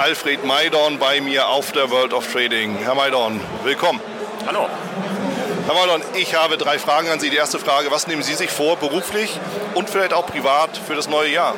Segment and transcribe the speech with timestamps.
[0.00, 2.78] Alfred Maidorn bei mir auf der World of Trading.
[2.78, 4.00] Herr Maidorn, willkommen.
[4.46, 4.66] Hallo.
[5.66, 7.28] Herr Maidorn, ich habe drei Fragen an Sie.
[7.28, 9.38] Die erste Frage, was nehmen Sie sich vor, beruflich
[9.74, 11.54] und vielleicht auch privat für das neue Jahr?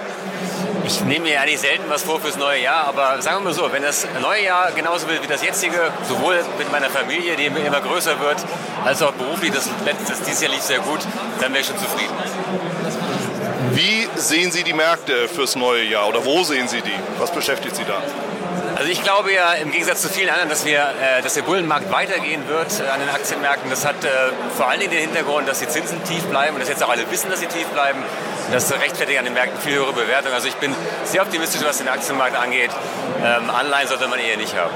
[0.84, 3.72] Ich nehme mir eigentlich selten was vor fürs neue Jahr, aber sagen wir mal so,
[3.72, 7.80] wenn das neue Jahr genauso wird wie das jetzige, sowohl mit meiner Familie, die immer
[7.80, 8.38] größer wird,
[8.84, 9.68] als auch beruflich, das,
[10.08, 10.98] das dieses Jahr lief sehr gut,
[11.38, 12.12] dann wäre ich schon zufrieden.
[13.70, 16.94] Wie sehen Sie die Märkte fürs neue Jahr oder wo sehen Sie die?
[17.18, 18.00] Was beschäftigt Sie da?
[18.76, 21.92] Also ich glaube ja im Gegensatz zu vielen anderen, dass, wir, äh, dass der Bullenmarkt
[21.92, 23.70] weitergehen wird äh, an den Aktienmärkten.
[23.70, 24.08] Das hat äh,
[24.56, 27.08] vor allen Dingen den Hintergrund, dass die Zinsen tief bleiben und dass jetzt auch alle
[27.10, 28.02] wissen, dass sie tief bleiben.
[28.50, 30.32] Das rechtfertigt an den Märkten viel höhere Bewertung.
[30.32, 32.70] Also ich bin sehr optimistisch, was den Aktienmarkt angeht.
[33.24, 34.74] Ähm, Anleihen sollte man eher nicht haben.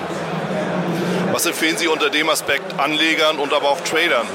[1.32, 4.26] Was empfehlen Sie unter dem Aspekt Anlegern und aber auch Tradern?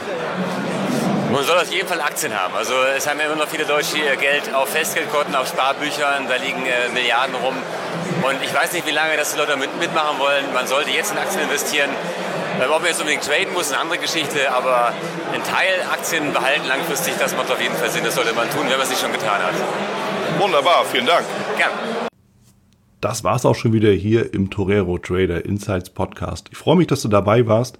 [1.32, 2.54] Man soll auf jeden Fall Aktien haben.
[2.56, 6.36] Also es haben ja immer noch viele Deutsche ihr Geld auf Festgeldkonten, auf Sparbüchern, da
[6.36, 7.56] liegen äh, Milliarden rum.
[8.22, 10.52] Und ich weiß nicht, wie lange das die Leute mit, mitmachen wollen.
[10.54, 11.90] Man sollte jetzt in Aktien investieren.
[12.60, 14.92] Äh, ob man jetzt unbedingt traden muss, ist eine andere Geschichte, aber
[15.34, 18.04] ein Teil Aktien behalten langfristig, das macht auf jeden Fall Sinn.
[18.04, 19.54] Das sollte man tun, wenn man es nicht schon getan hat.
[20.38, 21.24] Wunderbar, vielen Dank.
[21.56, 21.74] Gerne.
[23.00, 26.50] Das war's auch schon wieder hier im Torero Trader Insights Podcast.
[26.52, 27.80] Ich freue mich, dass du dabei warst